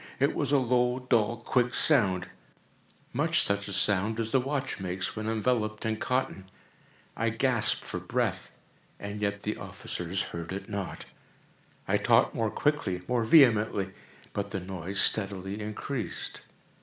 It 0.19 0.33
was 0.33 0.51
a 0.51 0.57
low, 0.57 0.97
dull, 1.07 1.37
quick 1.37 1.75
sound—much 1.75 3.43
such 3.43 3.67
a 3.67 3.71
sound 3.71 4.19
as 4.19 4.33
a 4.33 4.39
watch 4.39 4.79
makes 4.79 5.15
when 5.15 5.29
enveloped 5.29 5.85
in 5.85 5.97
cotton. 5.97 6.49
I 7.15 7.29
gasped 7.29 7.85
for 7.85 7.99
breath—and 7.99 9.21
yet 9.21 9.43
the 9.43 9.57
officers 9.57 10.23
heard 10.33 10.51
it 10.53 10.67
not. 10.67 11.05
I 11.87 11.97
talked 11.97 12.33
more 12.33 12.49
quickly—more 12.49 13.25
vehemently; 13.25 13.91
but 14.33 14.49
the 14.49 14.59
noise 14.59 14.99
steadily 14.99 15.61
increased. 15.61 16.41